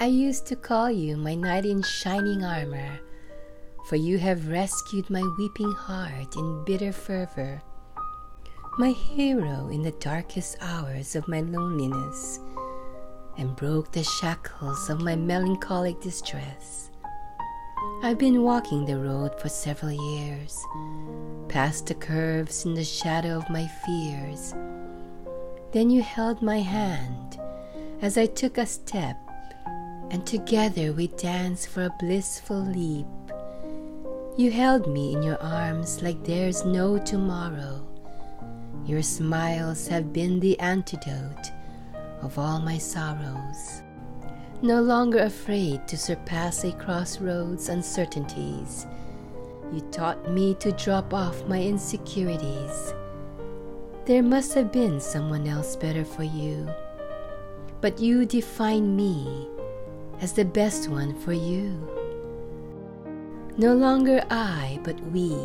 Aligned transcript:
I 0.00 0.06
used 0.06 0.46
to 0.46 0.54
call 0.54 0.92
you 0.92 1.16
my 1.16 1.34
knight 1.34 1.66
in 1.66 1.82
shining 1.82 2.44
armor, 2.44 3.00
for 3.88 3.96
you 3.96 4.16
have 4.18 4.46
rescued 4.46 5.10
my 5.10 5.24
weeping 5.36 5.72
heart 5.72 6.36
in 6.36 6.64
bitter 6.64 6.92
fervor, 6.92 7.60
my 8.78 8.90
hero 8.90 9.68
in 9.72 9.82
the 9.82 9.90
darkest 9.98 10.56
hours 10.60 11.16
of 11.16 11.26
my 11.26 11.40
loneliness, 11.40 12.38
and 13.38 13.56
broke 13.56 13.90
the 13.90 14.04
shackles 14.04 14.88
of 14.88 15.00
my 15.00 15.16
melancholic 15.16 16.00
distress. 16.00 16.92
I've 18.04 18.18
been 18.18 18.44
walking 18.44 18.86
the 18.86 19.00
road 19.00 19.40
for 19.40 19.48
several 19.48 19.90
years, 19.90 20.56
past 21.48 21.86
the 21.86 21.96
curves 21.96 22.64
in 22.64 22.74
the 22.74 22.84
shadow 22.84 23.36
of 23.36 23.50
my 23.50 23.66
fears. 23.84 24.54
Then 25.72 25.90
you 25.90 26.02
held 26.02 26.40
my 26.40 26.60
hand 26.60 27.40
as 28.00 28.16
I 28.16 28.26
took 28.26 28.58
a 28.58 28.64
step 28.64 29.16
and 30.10 30.26
together 30.26 30.92
we 30.92 31.08
danced 31.08 31.68
for 31.68 31.84
a 31.84 31.94
blissful 31.98 32.60
leap. 32.60 33.06
You 34.36 34.50
held 34.50 34.86
me 34.86 35.14
in 35.14 35.22
your 35.22 35.40
arms 35.42 36.00
like 36.02 36.24
there's 36.24 36.64
no 36.64 36.98
tomorrow. 36.98 37.86
Your 38.86 39.02
smiles 39.02 39.88
have 39.88 40.12
been 40.12 40.40
the 40.40 40.58
antidote 40.60 41.52
of 42.22 42.38
all 42.38 42.58
my 42.58 42.78
sorrows. 42.78 43.82
No 44.62 44.80
longer 44.80 45.20
afraid 45.20 45.86
to 45.88 45.96
surpass 45.96 46.64
a 46.64 46.72
crossroads 46.72 47.68
uncertainties, 47.68 48.86
you 49.72 49.80
taught 49.92 50.30
me 50.30 50.54
to 50.54 50.72
drop 50.72 51.12
off 51.12 51.46
my 51.46 51.62
insecurities. 51.62 52.94
There 54.06 54.22
must 54.22 54.54
have 54.54 54.72
been 54.72 55.00
someone 55.00 55.46
else 55.46 55.76
better 55.76 56.04
for 56.04 56.22
you, 56.22 56.68
but 57.80 58.00
you 58.00 58.24
define 58.24 58.96
me 58.96 59.48
as 60.20 60.32
the 60.32 60.44
best 60.44 60.88
one 60.88 61.14
for 61.14 61.32
you. 61.32 61.88
No 63.56 63.74
longer 63.74 64.22
I, 64.30 64.78
but 64.82 65.00
we, 65.12 65.36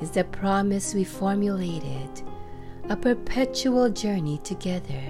is 0.00 0.10
the 0.10 0.24
promise 0.24 0.94
we 0.94 1.04
formulated. 1.04 2.22
A 2.88 2.96
perpetual 2.96 3.90
journey 3.90 4.38
together 4.38 5.02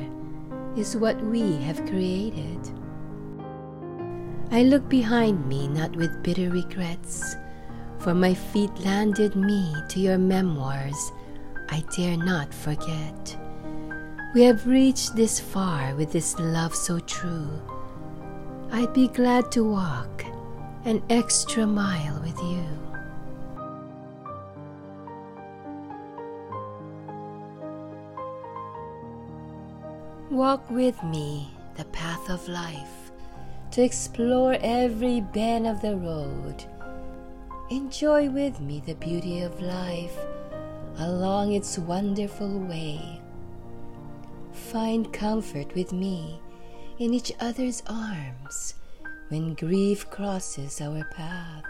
is 0.77 0.96
what 0.96 1.20
we 1.24 1.56
have 1.58 1.86
created. 1.86 2.58
I 4.50 4.64
look 4.64 4.88
behind 4.88 5.46
me 5.46 5.68
not 5.68 5.94
with 5.94 6.22
bitter 6.22 6.50
regrets, 6.50 7.36
for 7.98 8.14
my 8.14 8.34
feet 8.34 8.77
landed 8.80 9.36
me 9.36 9.74
to 9.90 10.00
your 10.00 10.18
memoirs 10.18 11.12
I 11.68 11.84
dare 11.96 12.16
not 12.16 12.52
forget. 12.52 13.36
We 14.34 14.42
have 14.42 14.66
reached 14.66 15.14
this 15.14 15.38
far 15.38 15.94
with 15.94 16.10
this 16.10 16.38
love 16.38 16.74
so 16.74 16.98
true 17.00 17.60
I'd 18.72 18.92
be 18.92 19.08
glad 19.08 19.50
to 19.52 19.64
walk 19.64 20.24
an 20.84 21.02
extra 21.10 21.66
mile 21.66 22.20
with 22.22 22.38
you. 22.38 22.64
Walk 30.30 30.70
with 30.70 31.02
me 31.02 31.50
the 31.77 31.84
path 31.86 32.30
of 32.30 32.46
life 32.48 33.10
to 33.72 33.82
explore 33.82 34.56
every 34.60 35.20
bend 35.20 35.66
of 35.66 35.82
the 35.82 35.96
road. 35.96 36.64
Enjoy 37.70 38.30
with 38.30 38.60
me 38.60 38.82
the 38.86 38.94
beauty 38.94 39.40
of 39.40 39.60
life 39.60 40.16
along 40.98 41.55
its 41.55 41.77
wonderful 41.77 42.60
way. 42.60 43.20
Find 44.52 45.12
comfort 45.12 45.74
with 45.74 45.92
me 45.92 46.40
in 47.00 47.14
each 47.14 47.32
other's 47.40 47.82
arms 47.86 48.74
when 49.30 49.55
grief 49.55 50.11
crosses 50.11 50.83
our 50.83 51.02
path. 51.05 51.64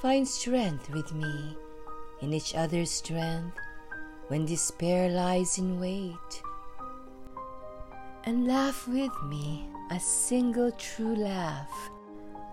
Find 0.00 0.26
strength 0.26 0.88
with 0.88 1.12
me 1.12 1.54
in 2.22 2.32
each 2.32 2.54
other's 2.54 2.90
strength 2.90 3.58
when 4.28 4.46
despair 4.46 5.10
lies 5.10 5.58
in 5.58 5.78
wait. 5.78 6.42
And 8.24 8.46
laugh 8.46 8.88
with 8.88 9.12
me 9.28 9.68
a 9.90 10.00
single 10.00 10.72
true 10.72 11.14
laugh 11.14 11.90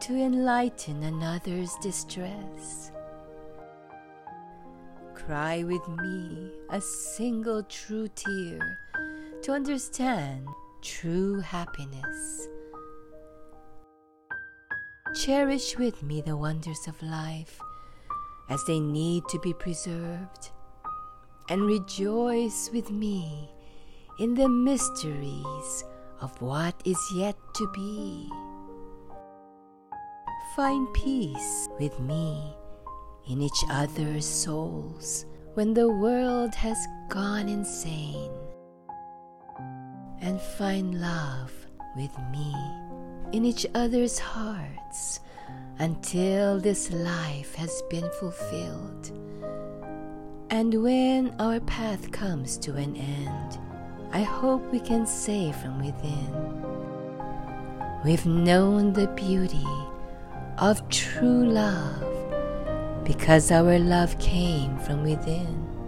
to 0.02 0.14
enlighten 0.16 1.04
another's 1.04 1.74
distress. 1.82 2.92
Cry 5.16 5.64
with 5.64 5.88
me 5.88 6.52
a 6.70 6.82
single 6.82 7.64
true 7.64 8.10
tear 8.10 8.60
to 9.44 9.54
understand 9.54 10.46
true 10.82 11.40
happiness. 11.40 12.48
Cherish 15.16 15.78
with 15.78 16.04
me 16.04 16.22
the 16.22 16.38
wonders 16.38 16.88
of 16.88 17.02
life 17.02 17.60
as 18.50 18.64
they 18.66 18.80
need 18.80 19.24
to 19.30 19.40
be 19.40 19.54
preserved, 19.54 20.50
and 21.50 21.62
rejoice 21.64 22.70
with 22.74 22.90
me 22.92 23.50
in 24.20 24.34
the 24.34 24.50
mysteries 24.50 25.84
of 26.22 26.42
what 26.42 26.76
is 26.86 27.00
yet 27.16 27.38
to 27.56 27.68
be. 27.74 28.30
Find 30.56 30.92
peace 30.94 31.70
with 31.80 32.00
me 32.00 32.54
in 33.30 33.42
each 33.42 33.64
other's 33.70 34.26
souls 34.26 35.26
when 35.54 35.74
the 35.74 35.90
world 35.90 36.56
has 36.56 36.78
gone 37.10 37.48
insane 37.48 38.32
and 40.22 40.40
find 40.40 41.00
love 41.02 41.52
with 41.96 42.12
me 42.32 42.56
in 43.32 43.46
each 43.46 43.66
other's 43.76 44.20
hearts 44.20 45.20
until 45.80 46.60
this 46.60 46.92
life 46.92 47.56
has 47.56 47.82
been 47.90 48.10
fulfilled. 48.20 49.12
And 50.50 50.84
when 50.84 51.36
our 51.40 51.60
path 51.62 52.12
comes 52.12 52.58
to 52.60 52.76
an 52.76 52.96
end, 52.96 53.60
I 54.12 54.22
hope 54.22 54.72
we 54.72 54.80
can 54.80 55.06
say 55.06 55.52
from 55.52 55.78
within, 55.86 56.60
We've 58.04 58.26
known 58.26 58.94
the 58.94 59.08
beauty 59.10 59.68
of 60.58 60.88
true 60.90 61.46
love 61.46 62.04
because 63.04 63.52
our 63.52 63.78
love 63.80 64.18
came 64.20 64.78
from 64.80 65.04
within. 65.04 65.79